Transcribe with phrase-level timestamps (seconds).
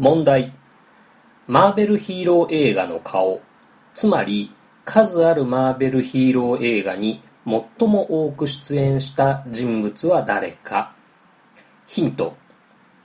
[0.00, 0.50] 問題。
[1.46, 3.42] マーベルヒーロー映画の顔。
[3.92, 4.50] つまり
[4.86, 10.94] 数あるマーベルヒーロー映画に最も多く出演した人物は誰か。
[11.86, 12.34] ヒント。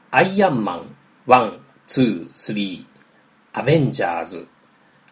[0.09, 0.95] アイアンマン
[1.27, 2.85] 1、2、3
[3.51, 4.47] アベンジャーズ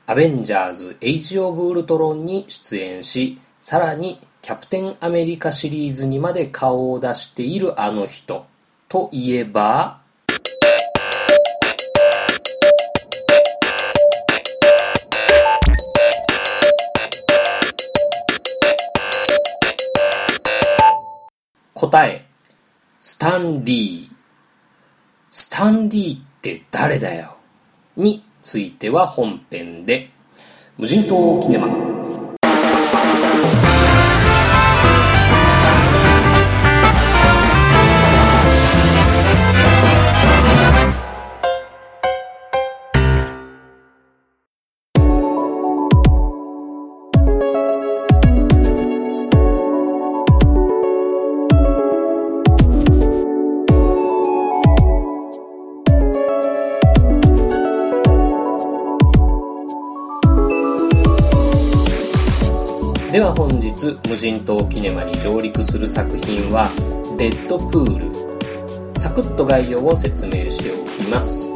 [0.06, 0.74] アベンジャー。
[0.74, 8.46] ズエイジ・オブ・ウルトロンに出演しさらにキャプテンアメリカシリーズにまで顔を出しているあの人
[8.88, 10.03] といえば
[21.84, 22.26] 答え
[23.02, 24.16] スタンリー。
[25.32, 27.36] スタンリーって誰だよ？
[27.98, 30.10] については本編で。
[30.78, 31.68] 無人島キネマ。
[64.14, 66.70] 無人島キネマに上陸する作品は
[67.18, 68.06] 「デッドプール」
[68.96, 71.50] サクッと概要を説明しておきます。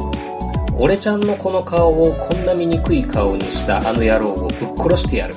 [0.76, 5.36] 俺ちゃんのこの顔をこんな醜い顔にしたあの野郎をぶっ殺してやる。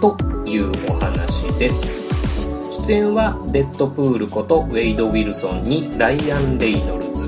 [0.00, 2.08] というお話です。
[2.86, 7.26] 出演はデッドプールことウェイド・ウィルソンにライアン・レイノルズ。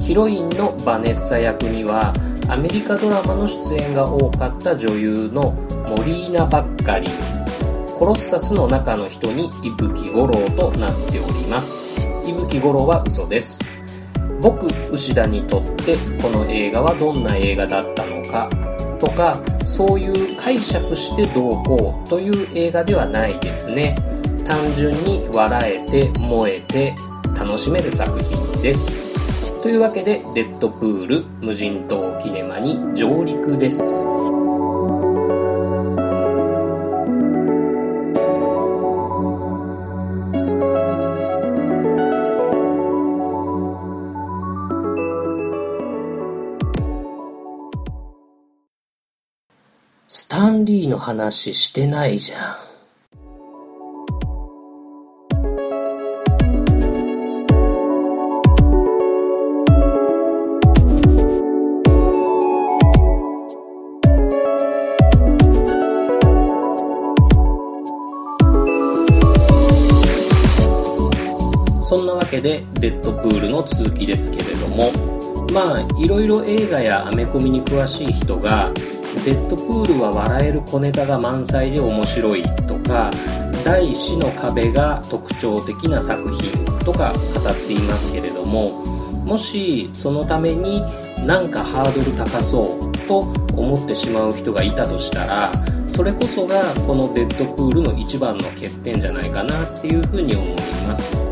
[0.00, 2.14] ヒロインのバネッサ役には
[2.48, 5.52] アメリカドラマの出演が多かった女優の
[5.88, 7.27] モリーナ・バッカリー。
[7.98, 12.06] コロッサスの中の人に伊吹五郎となっております。
[12.24, 13.60] 伊吹五郎は嘘です。
[14.40, 18.48] 僕牛田にとってこの映画はどんな映画だったのか
[19.00, 23.96] とかそういう解釈してどうこうという映画ではないですね。
[24.46, 26.94] 単純に笑えて燃えて
[27.36, 29.60] 楽しめる作品です。
[29.60, 34.06] というわけでデッドプール無人島キネマに上陸です。
[50.58, 52.56] ンリーの話してないじゃん。
[71.84, 74.92] そんなわけで、デッドプールの続きですけれども、
[75.54, 78.70] まあ、いろいろ映画やアメコミに詳しい人が、
[79.24, 83.10] デッドプールは笑える小ネタが満載で面白いとか
[83.64, 86.50] 第死の壁が特徴的な作品
[86.84, 88.70] とか語っていますけれども
[89.24, 90.82] もしそのために
[91.26, 93.20] なんかハードル高そうと
[93.56, 95.52] 思ってしまう人がいたとしたら
[95.88, 101.26] それこそがこのデッドプールの一番の欠点じゃないかなっていうふうに思います。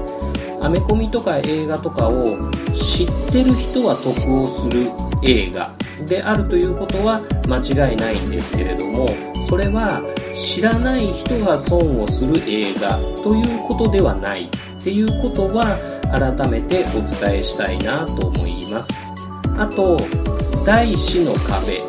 [0.61, 4.11] アメコミとか映画とかを知ってる人は得
[4.43, 4.91] をする
[5.23, 5.76] 映画。
[6.07, 9.09] であるということは間違いないんですけれども
[9.49, 10.03] それは
[10.35, 14.49] 知らない人が損をする映画ということではないっ
[14.83, 15.77] ていうことは
[16.13, 19.11] 改めてお伝えしたいなと思います。
[19.59, 19.97] あと
[20.67, 21.81] 第4の壁、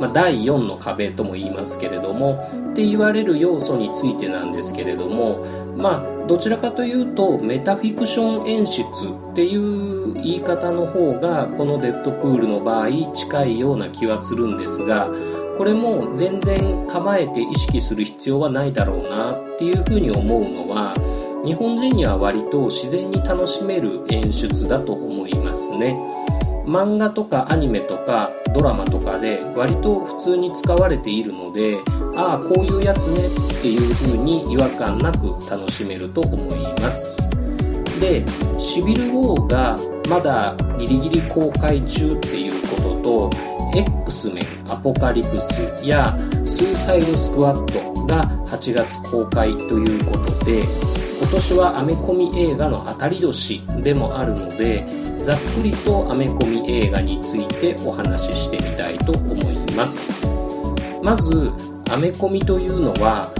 [0.00, 15.08] まあ、第4の壁とも言いますけれどもって言われる要素についてなんですけれどもまあどちらかというとメタフィクション演出っていう言い方の方がこのデッドプールの場合近いような気はするんですが
[15.56, 20.94] これも全然構えて意識する必要はないだろうなっていうふうに思うのは
[21.44, 25.96] 日本人には割と自然に楽しめる演出だと思いますね。
[26.68, 31.78] 漫画とかアニメとかドラマとかで割と普通に使われているので
[32.14, 37.18] ああこういうやつねっていう風に違和感なく楽しめると思います。
[38.00, 38.22] で
[38.60, 39.78] シビル・ウォーが
[40.08, 43.30] まだギリギリ公開中っていうことと
[43.74, 46.16] X メンアポカリプスや
[46.46, 50.62] スーサイドスクワットが8月公開ということで
[51.20, 60.24] 今年はアメコミ映画の当たり年でもあるのでざっくりとアメコミ映画についてお話ししてみたいと思います。
[61.02, 61.50] まず
[61.90, 63.32] アメコミというのは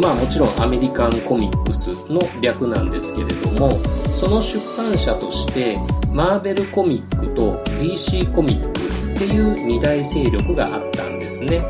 [0.00, 3.78] まあもちろんアメリカンコミックスの略なんですけれども
[4.08, 5.76] その出版社として
[6.12, 8.80] マーベルコミックと DC コミック
[9.14, 11.62] っていう二大勢力があったんですね。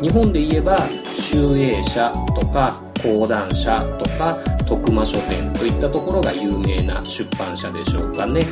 [0.00, 0.78] 日本で言えば
[1.18, 4.36] 集英社とか講談社とか
[4.72, 8.42] 徳間書店といったところが有名な出版社でしょうかね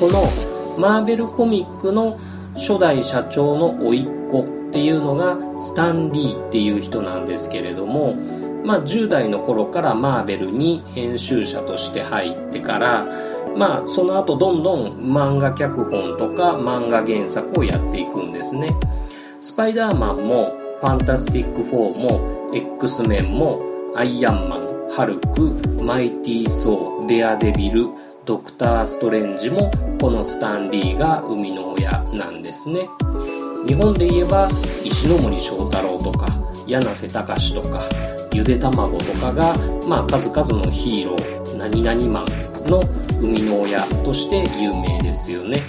[0.00, 0.22] この
[0.78, 2.18] マーベルコミックの
[2.54, 4.40] 初代社長の甥っ子
[4.70, 8.14] っていうのがスタン・リーっていう人なんですけれども
[8.64, 13.06] まあ、10代の頃からマーベルに編集者として入ってから、
[13.58, 18.74] まあ、その後どんどん漫画脚本とか漫画原作をやっていくんですね。
[19.42, 23.60] スパイダーマンも、ファンタスティック4も、X メンも、
[23.94, 24.63] アイアンマン、
[24.96, 25.50] ハルク、
[25.82, 27.88] マイティー・ソー、デアデビル、
[28.24, 29.70] ドクター・ストレンジも、
[30.00, 32.88] このスタンリーが生みの親なんですね。
[33.66, 34.48] 日本で言えば、
[34.84, 36.28] 石森章太郎とか、
[36.66, 37.80] 柳瀬隆とか、
[38.32, 39.56] ゆで卵とかが、
[39.88, 42.82] まあ、数々のヒーロー何々マンの
[43.20, 45.60] 生みの親として有名ですよね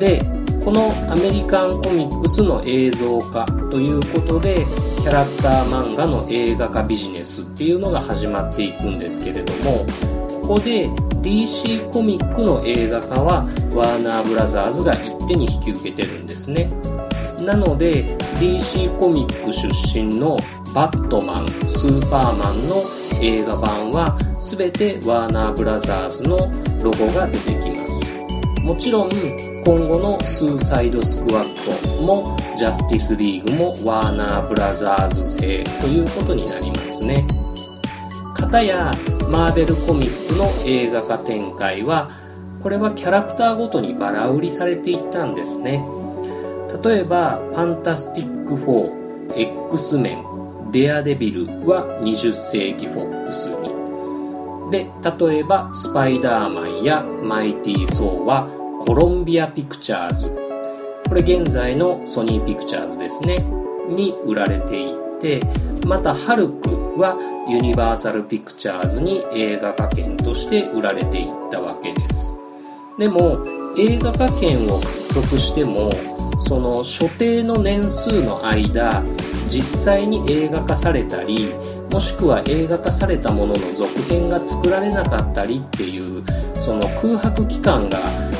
[0.00, 0.22] で
[0.66, 4.66] このアメリカンコミックスの映像化ということで
[5.00, 9.86] キャラクター漫画の映画化ビジネスっていうのが始まっていくんですけれども
[10.42, 10.88] ここで
[11.22, 13.44] DC コミックの映画化は
[13.76, 16.64] ワーナーブラザーズが一手に引き受けてるんですね
[17.38, 20.36] なので DC コミック出身の
[20.74, 22.82] バットマン、スーパーマンの
[23.22, 26.50] 映画版は全てワーナーブラザーズの
[26.82, 28.62] ロゴが出てきます。
[28.62, 37.26] もちろん今後のスーサイドスクワットもジャスティスリーグもワーナーブラザーズ製ということになりますね。
[38.36, 38.92] かたや
[39.28, 42.12] マーベルコミックの映画化展開は
[42.62, 45.84] これはキャラクターごとにバラ売りされていったんですね。
[46.84, 54.70] 例えば、ファンタスティック4、X メン、デアデビルは20世紀フォックスに。
[54.70, 54.86] で、
[55.28, 58.55] 例えば、スパイダーマンやマイティー・ソーは
[58.86, 60.28] コロンビア・ピクチャーズ。
[61.08, 63.44] これ現在のソニー・ピクチャーズですね。
[63.88, 65.42] に売られていて、
[65.84, 66.68] また、ハルク
[67.00, 67.16] は
[67.48, 72.32] ユニバーサル・ピクチャーズに映画化権として売られていったわけです。
[72.96, 73.38] でも、
[73.76, 75.90] 映画化権を獲得しても、
[76.42, 79.02] その所定の年数の間、
[79.48, 81.52] 実際に映画化されたり
[81.90, 86.22] もしくは映画化されたものの続編が作られなかったりっていう
[86.56, 87.98] その空白期間が、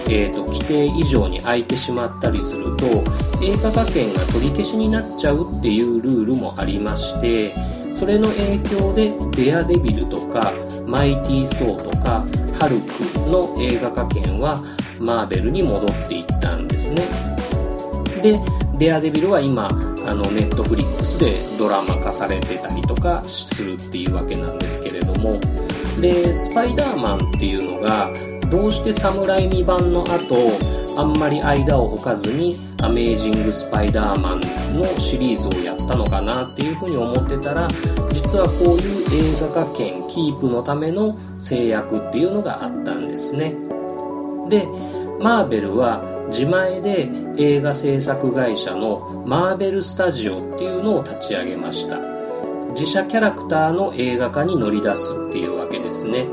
[0.08, 2.86] えーと、規定以上に空いてしまったりすると
[3.42, 7.54] 映画化権が取り消しになっちゃうっていうルールもありまして
[7.92, 10.52] それの影響で「デアデビル」とか
[10.86, 12.24] 「マイティー・ソー」とか
[12.58, 14.62] 「ハルク」の映画化権は
[15.00, 17.02] マーベルに戻っていったんですね。
[18.22, 18.38] で
[18.78, 19.68] デアデビルは今
[20.06, 25.40] あのネットフリックスでドラマ化されてたりとかするっていうわけなんですけれども。
[26.00, 28.10] でスパイダーマンっていうのが
[28.50, 30.36] どうして侍未版の後
[30.96, 34.40] あんまり間を置かずにアメージング・スパイダーマン
[34.74, 37.68] のシリーズをやったのかなっていうふうに思ってたら
[38.12, 43.54] 実はこういう映画化権キープのための制約っていうのがあったんですね。
[44.48, 44.66] で
[45.20, 51.98] マーベルは自前で映画制作会社のマーベルスタジオっていうのを立ち上げました。
[52.70, 56.26] 自社キャラクターの映画化に乗り出すっていうわけですね。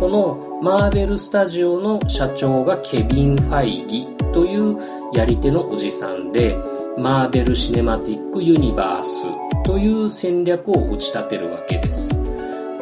[0.00, 4.78] このマーベルスタジオの社長がケビン・ファイギという
[5.12, 6.56] やり手のおじさんで
[6.96, 9.26] マーベル・シネマティック・ユニバース
[9.62, 12.14] という戦略を打ち立てるわけです。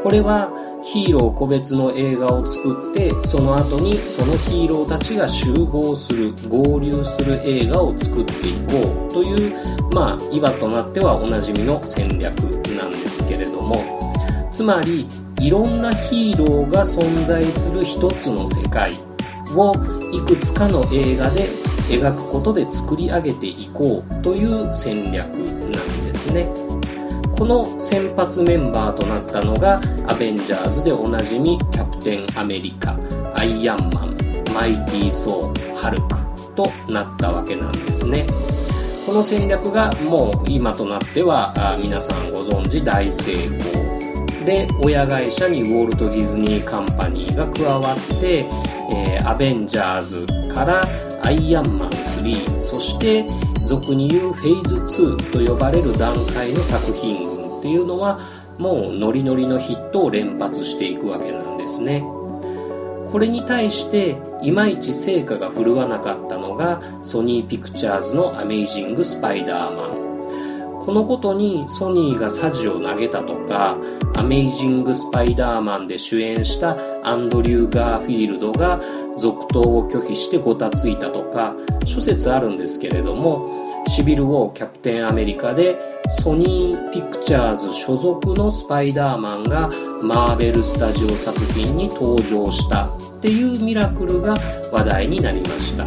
[0.01, 0.49] これは
[0.85, 9.53] ヒーロー個別の映画を作ってその後にそのヒーローたちが集合する合流する映画を作っていこうという
[9.93, 12.39] まあ今となってはおなじみの戦略
[12.77, 13.99] なんですけれども。
[14.51, 15.07] つまり
[15.49, 18.93] いろんなヒーローが存在する一つの世界
[19.57, 19.75] を
[20.13, 21.47] いくつかの映画で
[21.89, 26.47] 描くことで作り上げていこうという戦略なんですね。
[27.35, 32.99] この先発メンバーとなったのがアベンジャーズでおなじみキャプテンアメリカ
[33.35, 34.19] アイアンマン
[34.53, 38.27] マイティー・ソーハルクとなったわけなんですね
[39.07, 43.88] この戦略がもう今となっては皆さんご存知大成功
[44.45, 48.45] で親会社にウォルト・ディズニー・カンパニーが加わって、
[48.91, 50.83] えー、アベンジャーズから
[51.23, 53.27] アイアンマン3そして
[53.65, 58.19] 俗に言うフェーズ2と呼ばれる段階の作品群っていうのは
[58.57, 62.03] もうノリノリのヒットを連発していくわけなんですね。
[63.11, 70.08] これに対していまいち成果が振るわなかったのがソニーピクチャーズのアメイジング・スパイダーマン
[70.89, 73.77] このことにソニーがサジを投げたとか、
[74.17, 78.81] アメイジング・スパイダーマンで主演したアンドリュー・ガーフィールドが
[79.19, 81.55] 続投を拒否してごたついたとか、
[81.85, 85.77] 諸説あるんですけれども、シビル・ウォー・キャプテン・アメリカで
[86.09, 89.69] ソニー・ピクチャーズ所属のスパイダーマンが
[90.03, 94.35] マーベル・スタジオ作品に登場したっていうミラクルが
[94.73, 95.85] 話題になりました。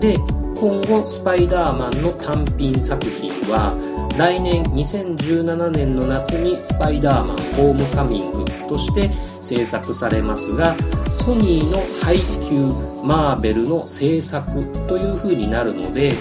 [0.00, 0.16] で、
[0.60, 3.72] 今後スパイダーマンの単品作品は
[4.18, 9.08] 来年2017年の夏にスパイダーマンホームカミングとして
[9.40, 10.74] 制作されますが
[11.12, 12.16] ソニーの配
[12.48, 14.50] 給マーベルの制作
[14.88, 16.12] という風になるので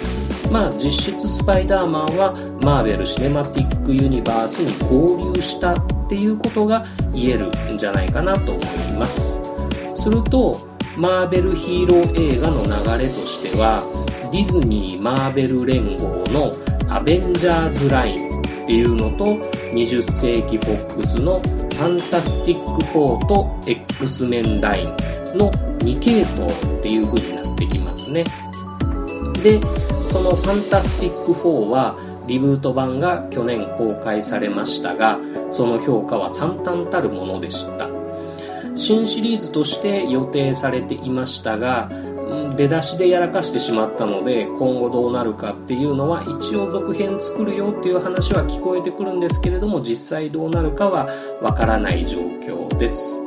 [0.52, 9.36] まあ実質スパイダーマンはマーベル・シネマティック・ユニバースに合流したっていうことが言えるんじゃないかなと思います。
[9.96, 12.70] するとマーベルヒーロー映画の流
[13.04, 13.84] れとしては
[14.32, 16.54] ディズニー・マーベル連合の
[16.90, 19.26] アベンジャーズラインっていうのと
[19.74, 24.88] 20世紀フォックスのファンタスティック4と X メンライン
[25.38, 28.24] の2系統っていう風になってきますね。
[29.44, 29.62] で
[30.06, 31.96] そのファンタスティック4は
[32.28, 35.20] リブート版が去年公開されましたが
[35.50, 37.88] その評価は惨憺たるものでした。
[38.76, 41.90] 新シリーズとして予定されていましたが
[42.58, 51.08] 出だしでやらかしてしまったので今後どうなるかっていうのは一応続編作るよっていう話は聞こえてくるんですけれども実際どうなるかは
[51.42, 53.20] わからない状況です。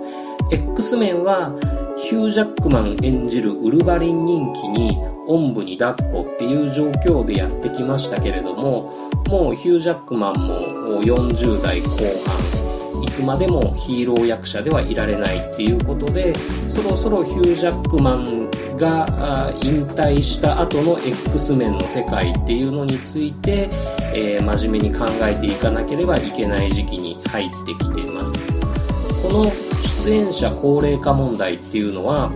[0.51, 1.55] X メンは
[1.97, 11.89] ヒュージャックマン演じるウルヴァリン人気におんぶに抱っこっていう状況でやってきましたけれどももうヒュージャックマンも40代後
[12.27, 12.60] 半
[13.11, 16.35] つまでもヒーロー役者ではいられないっていうことで
[16.69, 23.69] そろそろヒュージャックマンが引退した後の X メンの世界っていうのについて、
[24.15, 28.51] えー、真面目に考えていかなければいけない時期に入ってきています。
[29.23, 29.45] この
[30.05, 32.33] 出演者高齢化問題っていうのは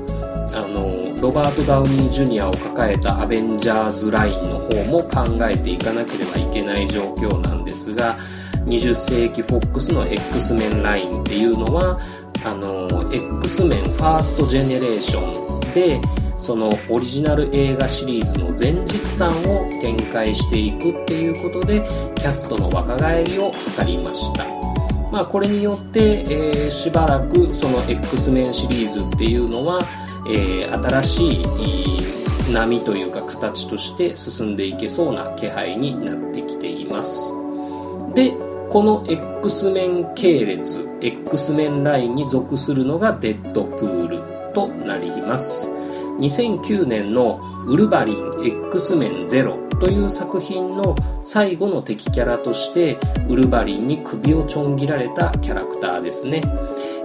[0.52, 8.16] あのロバート・ダウニー・ジュニアを抱えたアベンジャーズラインの方も考えていかなければいけない状況なんですが
[8.66, 11.98] 20世紀フォックスの X メンラインっていうのは
[12.44, 16.00] あの X メンファーストジェネレーションで
[16.38, 21.80] そのオリジナル映画シリーズの前日譚を展開していくっていうことで
[22.16, 24.44] キャストの若返りを図りました。
[25.10, 29.80] まあこれによって、えー、しばらくその X メンシリーズっていうのは、
[30.28, 37.32] えー、新しい波というか形として進んでいけそうな気配になってきています。
[38.14, 38.34] で
[38.70, 45.70] この X メン系列 X メンラインに属するのがデッドプールとなります。
[46.18, 50.94] 2009年のウルヴァリン X メンゼロという作品の
[51.24, 56.42] 最後の敵キャラとしてウルヴァリンに首をちょん切られたキャラクターですね。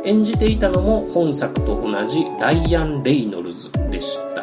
[0.05, 4.38] 演じていたのも本作と同じライアン・レイノルズでした。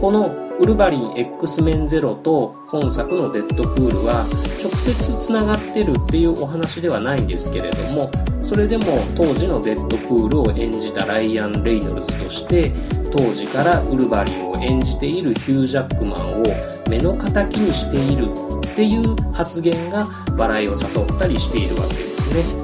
[0.00, 4.24] このウルヴァリン X メンゼロと本作のデッドプールは
[4.62, 8.10] 直接つながってるっていうお話ではないんですけれども
[8.42, 12.72] それでも当時のデッドプールを演じたライアン・レイノルズとして
[13.12, 16.44] 当時からウルヴァリンを演じているヒュー・ジャックマンを
[16.88, 18.24] 目の敵にしている
[18.66, 22.54] っていう発言が笑いを誘ったりしているわけです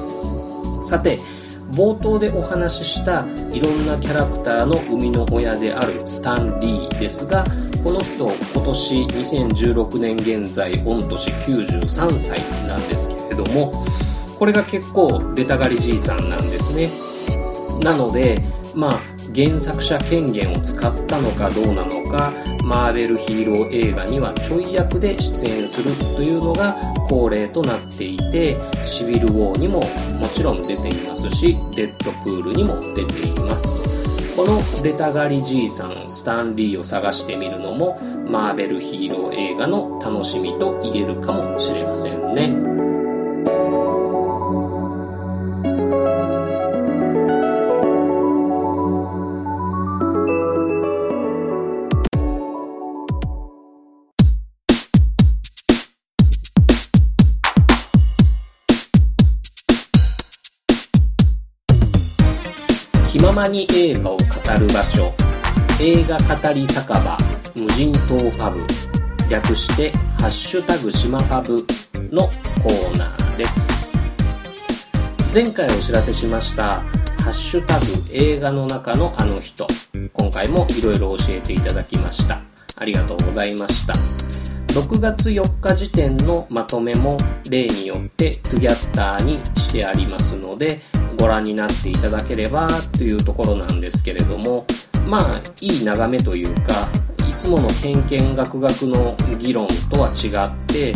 [0.81, 0.83] ね。
[0.83, 1.19] さて
[1.71, 7.45] 冒頭でお話ししたいろんなキャラクターの生みの親であるスタンリーですが
[7.83, 13.85] この人今年2016年現在御年93歳なんですけれども
[14.37, 16.89] これが結構出たがりじいさんなんですね。
[17.83, 18.41] なので
[18.75, 18.99] まあ
[19.35, 22.31] 原作者権限を使ったのかどうなのか
[22.67, 26.75] マーベルヒーロー映画にはちょい役で出演するというのが
[27.07, 33.81] 恒例となっていてシビル・ウォーにももちろん出ていますしデッドプールにも出ています。
[34.35, 42.76] この出たがりじいさんスタンリーを探してみるのもマーベルヒーロー映画の楽しみと言えるかもしれませんね。
[63.37, 64.23] まに映画を語
[64.59, 65.13] る場所。
[65.79, 67.17] 映画語り酒場。
[67.55, 68.65] 無人島パブ。
[69.29, 71.63] 略して「ハッシュタグ島パブ」
[72.11, 72.23] の
[72.63, 73.95] コーナーです。
[75.31, 76.81] 前回お知らせしました
[77.21, 79.67] 「ハッシュタグ映画の中のあの人」
[80.13, 82.41] 今回もいろいろ教えていただきました。
[82.75, 83.93] ありがとうございました。
[84.69, 87.17] 6月4日時点のまとめも
[87.51, 90.81] 例によってトゥギャッターにしてありますので
[91.17, 94.65] ご覧になっていただければというところなんですけれども
[95.05, 96.87] まあいい眺めというか
[97.27, 100.93] いつものけんけんがくがくの議論とは違って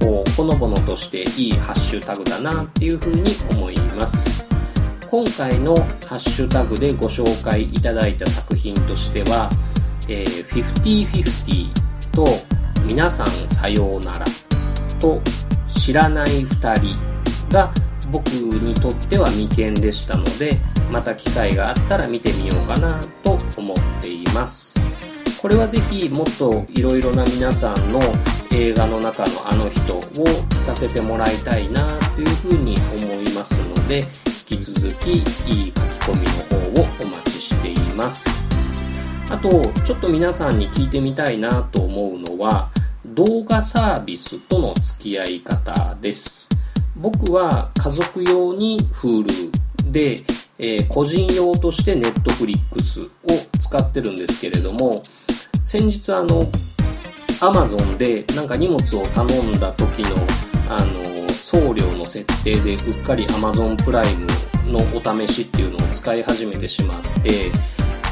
[0.00, 4.44] こうほのぼのとしていいハッシュタグだなっていうふうに思います。
[5.14, 9.48] 今回のハッシュタグでご紹介いただいた作品としては
[10.10, 11.70] 「えー、5050」
[12.10, 12.26] と
[12.84, 14.24] 「皆さんさようなら」
[15.00, 15.22] と
[15.70, 16.98] 「知らない2人」
[17.48, 17.72] が
[18.14, 20.56] 僕にとっては未見でしたので
[20.88, 24.76] また機会があったら見てみようかなと思っています。
[25.42, 28.00] これはぜひもっといろいろな皆さんの
[28.52, 34.04] 映画の中のあの人を聞かせてもらいたいなというふうに思いますので
[34.48, 38.46] 引き続きいい書き込みの方をお待ちしています。
[39.28, 42.70] あとちょっと皆さんに聞いてみたいなと思うのは
[43.06, 46.43] 動画サービスとの付き合い方です。
[46.96, 49.50] 僕は家族用に Hulu
[49.90, 50.16] で、
[50.58, 53.10] えー、個人用として Netflix を
[53.60, 55.02] 使ってるんですけれども
[55.64, 56.46] 先日あの
[57.40, 60.16] アマゾンでなんか荷物を頼んだ時の、
[60.68, 64.26] あの、送料の設定でうっかりアマゾンプライム
[64.66, 67.50] のお試しっていうのを使い始めてしまって、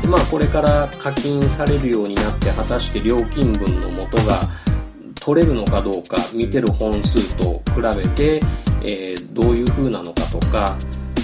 [0.02, 4.40] でまあこれから課金されるようになって果たして料金分の元が
[5.14, 8.40] 取れるのかどうか見てる本数と比べて、
[8.84, 10.76] えー、どういう風なのかとか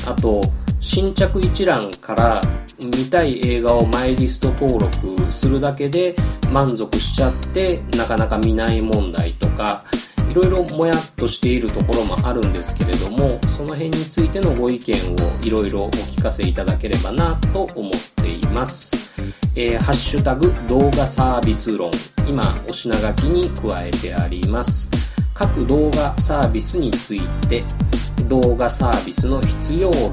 [0.06, 0.40] あと
[0.80, 2.40] 新着一覧から
[2.78, 6.14] 見たい映画をマイリスト登録するだけで
[6.52, 9.84] 満足しちゃってなかなか見ない問題とか
[10.30, 19.10] いろいろもやっとしているところもあるんですけれどもその辺についてのご意見をいろいろお聞かせいただければなと思っています、
[19.56, 21.90] えー、ハッシュタグ動画サービス論。
[22.28, 24.97] 今お品書きに加えてあります。
[25.38, 27.62] 各動画サービスについて
[28.24, 30.10] 動画サービスの必要論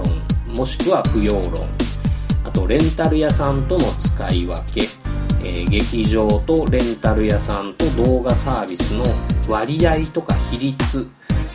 [0.55, 1.67] もしくは不要論
[2.44, 4.88] あとレンタル屋さんとの使い分け、
[5.40, 9.03] えー、劇場とレンタル屋さんと動画サービスの
[9.50, 11.07] 割合とか比率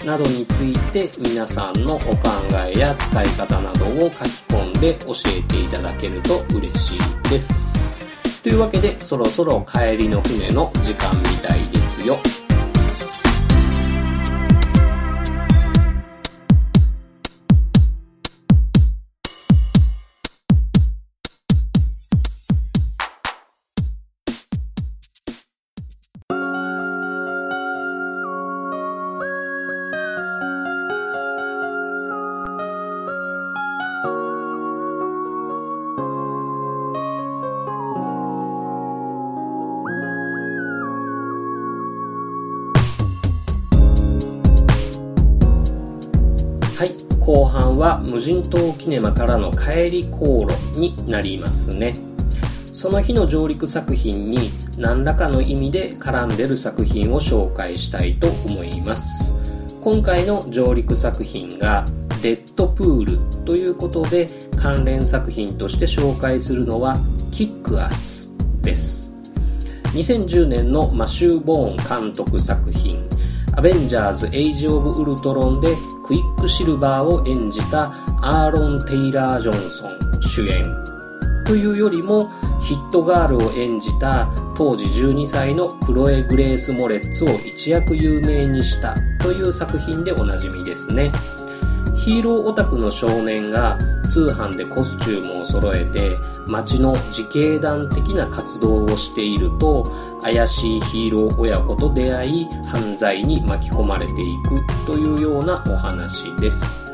[0.04, 2.16] などについて皆さんのお考
[2.66, 7.80] えや使い方などを書き込んで教えていただけると嬉しいです。
[8.42, 12.18] というわけでそろそろ帰りの船の時間みたいですよ。
[46.80, 46.94] はい。
[47.20, 51.94] 後半は無人島キネマからの帰り航路になりますね。
[52.72, 59.34] その日の上陸作品に何らかの意味で絡んでる作品を紹介したいと思います。
[59.82, 61.84] 今回の上陸作品が
[62.22, 66.96] デッドプールということで関連作品として紹介するのは
[67.30, 68.30] キックアス
[68.62, 69.14] です。
[69.92, 73.06] 2010年のマシュー・ボーン監督作品
[73.54, 75.74] アベンジャーズ・エイジ・オブ・ウルトロンで
[76.10, 80.76] クイックシルバーを演じたアーロン・テイラー・ジョンソン主演。
[81.46, 82.28] というよりも
[82.60, 91.12] ヒットガールを演じた当時12歳のクロエ・グレース・モレッツを一躍有名にしたという作品でおなじみですね。
[92.00, 106.90] ヒーローオタクの少年が通販でコスチュームを揃えて街の自警団的な活動をしていると怪しいヒーロー親子と出会い犯罪に巻き込まれていくというようなお話です。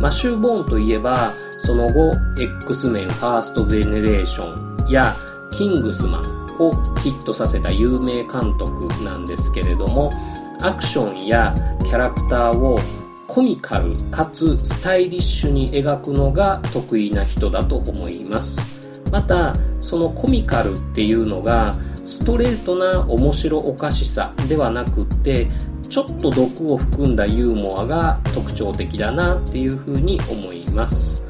[0.00, 5.14] マシュー・ボーンといえばその後 X メンファーストゼネレーションや
[5.50, 10.12] キングスマンをヒットさせた有名監督なんですけれども
[10.60, 12.78] アクションやキャラクターを
[13.30, 18.90] コミカルかつスタイリッシュに描くのが得意な人だと思います。
[19.12, 25.46] またそのコミカルっていうのがストレートな面白おかしさではなくって
[25.88, 31.24] ちょっと毒を含んだユーモアが特徴的だなっていうふうに思います。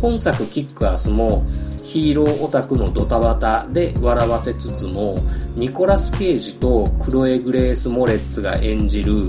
[0.00, 1.44] 本作キックアスも
[1.82, 5.16] ヒーローオタクのドタバタで笑わせつつも
[5.56, 9.26] ニコラス・ケイジとクロエ・グレース・モレッツが演じる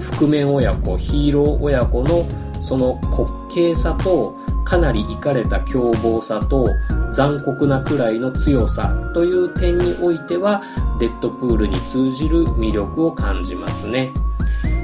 [0.00, 2.24] 覆面親子ヒーロー親子の
[2.60, 6.68] その滑稽さとかなりいかれた凶暴さと
[7.12, 10.62] 残酷なくらいの強さという点においては
[11.00, 14.10] デッドプールに通じる魅力を感じますね。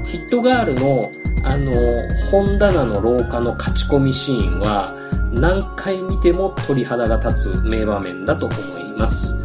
[0.05, 1.11] ヒットガールの
[1.45, 1.73] あの
[2.31, 4.93] 本棚の廊下の勝ち込みシーンは
[5.33, 9.38] 何回見ても鳥肌が立つ名場面だと思います。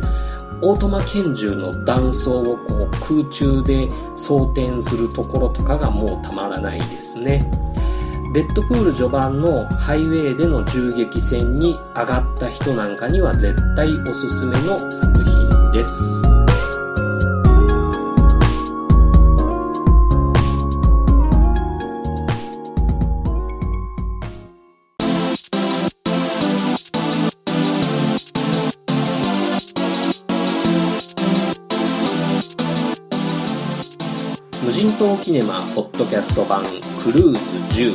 [0.65, 7.45] オートマ拳銃の弾倉をこう空中で装填するところとかがもうたまらないですね
[8.33, 16.32] デッドプール序盤のハイウェイでの銃撃戦に上がった人なんかには絶対おすすめの作品です。
[35.03, 36.63] 無人島キネマポッドキャスト版
[37.03, 37.37] クルーズ
[37.81, 37.91] 10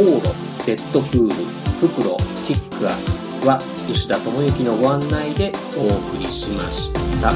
[0.00, 0.32] オーロ、
[0.64, 1.34] デッドプール、
[1.78, 7.32] フクロ、キックアスは吉田智之のご案内でお送りしました。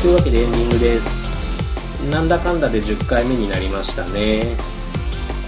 [0.00, 1.26] というわけでエンディングです。
[2.12, 4.56] なんだかんだで10回目になりましたね。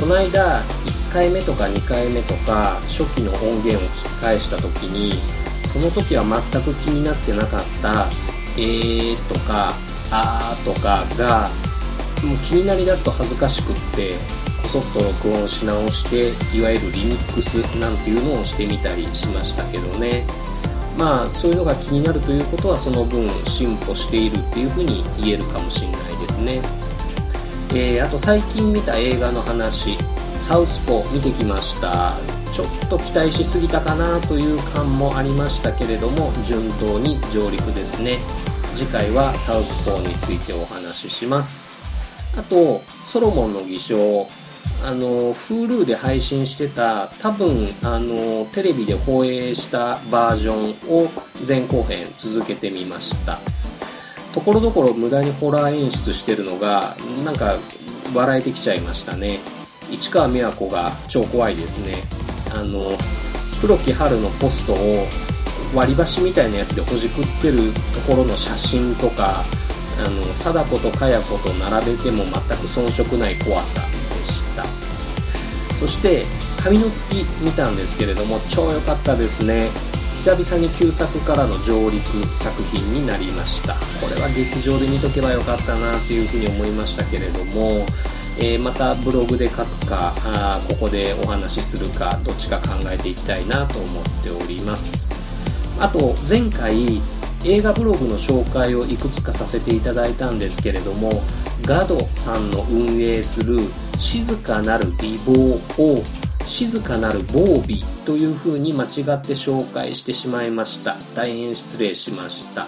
[0.00, 0.62] この間
[1.08, 5.14] 1回目とか2回目とか初期の音源を聞き返した時に
[5.66, 8.06] その時は全く気になってなかった
[8.58, 9.74] 「えー」とか
[10.12, 11.48] 「あー」とかが
[12.22, 14.12] もう気になりだすと恥ずかしくって
[14.62, 20.26] こそっと録音し直していわゆるリミックスなんていうのをしてみたりしましたけどね。
[20.98, 26.60] まあそういうのが気になるということはその分進歩しているっていうふうに言えるかもしれないですね。
[27.70, 29.96] えー、あと最近見た映画の話。
[30.40, 32.14] サウスポー見てきました。
[32.52, 38.18] ちょっと期待しすぎたかなという感もありましたけれども順当に上陸ですね。
[38.74, 41.82] 次回はサウスポーについてお話しします。
[42.36, 44.28] あとソロモンの偽証。
[44.84, 51.08] あの Hulu で配信してた多分あのテレビで放映したバージョンを
[51.46, 53.40] 前後編続けてみました。
[54.32, 57.56] ところどころ無駄にホラー演出してるのがなんか
[58.14, 59.40] 笑えてきちゃいましたね。
[59.90, 61.94] 市川美和子が超怖いですね。
[62.54, 62.96] あの
[63.60, 65.06] 黒木春のポストを
[65.74, 69.44] 割り箸みたいなやつでほじくってるところの写真とか
[69.98, 73.88] あの貞子とかや子と並べても全く遜色ない怖さで
[74.24, 74.64] した。
[75.76, 76.24] そして
[76.62, 79.68] 「紙の月」見たんですけれども超良かったですね。
[80.16, 82.02] 久々に旧作からの上陸
[82.42, 83.74] 作品になりました。
[84.00, 87.86] これは劇場で見とけばよかったなというふうに思いましたけれども、
[88.40, 95.10] えー、またブログで書くかあここでお話しするかどっちか考えていきたいなと思っております。
[95.80, 97.00] あと前回
[97.44, 101.22] 映画ブログの紹介をいくつかさせていただいたんですけれども
[101.62, 103.58] ガドさんの運営する
[103.98, 106.04] 静かなる美貌を
[106.44, 110.96] 静かなる防備というふうに間違って紹介してしまいました。
[111.14, 112.66] 大変失礼しました。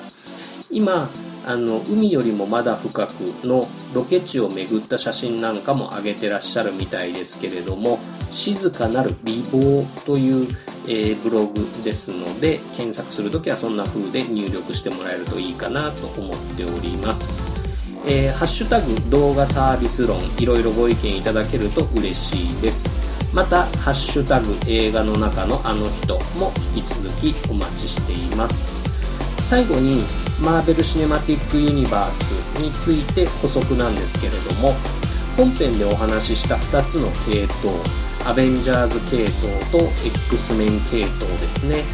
[0.71, 1.09] 今
[1.47, 3.11] あの海よりもまだ深く
[3.47, 7.99] のロケ地を巡った写真なんかも上げてらっしゃるみたいですけれども
[8.31, 10.49] 静かなる美貌という、
[10.87, 17.51] えー、ブログですので検索するときはそんな風で入力してもらえるといいかなと思っております。
[18.07, 23.11] えー、ハッシュタグ動画サービス論いろいろご意見いただけると嬉しいです。
[23.35, 28.81] また「ハッシュタグ映画の中のあの人」も引き続きお待ちしています。
[29.47, 30.05] 最後に
[30.41, 34.75] マーベル・シネマティック・ユニバースについて補足なんですけれども
[35.37, 37.73] 本編でお話しした2つの系統
[38.27, 41.85] アベンジャーズ系統と X メン系統ですね。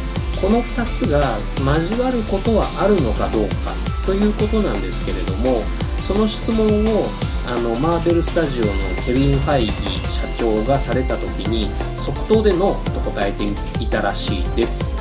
[0.41, 3.73] この2つが交わることはあるのかどうか
[4.05, 5.63] ということなんですけれども
[6.03, 7.05] その質問を
[7.47, 8.71] あのマーベル・スタジオの
[9.05, 13.45] ケビン・ファイギー社長がされた時に即答でノーと答えて
[13.81, 14.96] いたらしいです。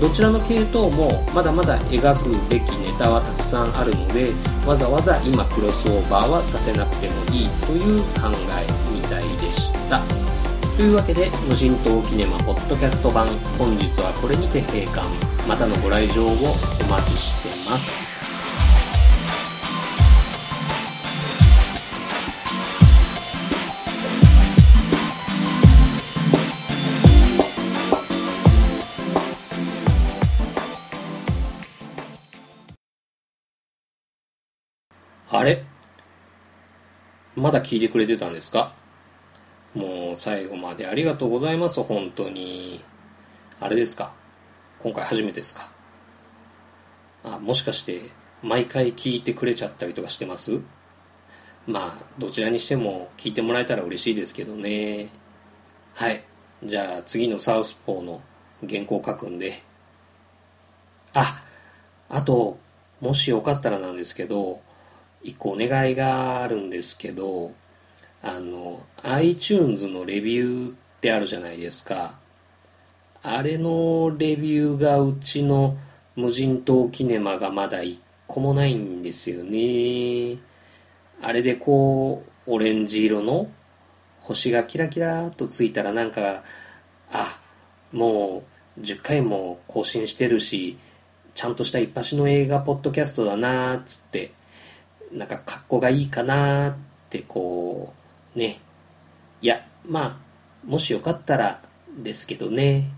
[0.00, 4.30] どちらの系統もまだまだ描くべきネタはたくさんあるので
[4.66, 10.00] わざわざ今クロスオーバーはさせなくてもいいという考えみたいでした。
[10.76, 15.06] というわけで無人島キネマポッドキャスト版本日はこれにて閉館。
[15.46, 16.46] またのご来場をお待
[17.04, 18.19] ちしてます。
[35.32, 35.62] あれ？
[37.36, 38.72] まだ聞いてくれてたんですか？
[39.74, 42.82] もう最後までありがとうございます、本当に。
[43.60, 44.12] あれですか？
[44.80, 45.70] 今回初めてですか？
[47.22, 48.00] あ、もしかして
[48.42, 50.58] 毎回聞いてくれちゃったりとかしてます？
[51.68, 55.10] まあ、どちらにしても聞いてもらえたら嬉しいですけどね。
[55.94, 56.24] はい。
[56.64, 58.20] じゃあ次のサウスポーの
[58.68, 59.62] 原稿を書くんで。
[61.14, 61.40] あ、
[62.08, 62.58] あと、
[63.00, 64.60] もしよかったらなんですけど、
[65.22, 67.52] 一個お願いがあるんですけど、
[68.22, 72.18] あの、iTunes のレビューってあるじゃないですか。
[73.22, 75.76] あれのレビューがうちの
[76.16, 80.38] 無人島キネマがまだ一個もないんですよね。
[81.22, 83.50] あれでこう、オレンジ色の
[84.22, 86.42] 星がキラキラとついたらなんか、
[87.12, 87.38] あ、
[87.92, 88.44] も
[88.78, 90.78] う10回も更新してるし、
[91.34, 94.32] ちゃんとした一発の映画ポッドキャストだなーっつって、
[95.12, 96.74] なんか格好がいいかなっ
[97.08, 97.92] てこ
[98.34, 98.60] う、ね。
[99.42, 100.16] いや、まあ、
[100.66, 101.60] もしよかったら
[101.98, 102.90] ですけどね。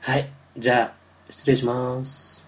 [0.00, 0.28] はい。
[0.56, 0.94] じゃあ、
[1.30, 2.41] 失礼します。